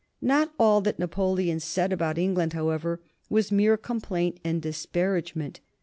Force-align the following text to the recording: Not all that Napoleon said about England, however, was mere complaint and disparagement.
Not 0.23 0.51
all 0.57 0.81
that 0.81 0.97
Napoleon 0.97 1.59
said 1.59 1.93
about 1.93 2.17
England, 2.17 2.53
however, 2.53 3.01
was 3.29 3.51
mere 3.51 3.77
complaint 3.77 4.39
and 4.43 4.59
disparagement. 4.59 5.59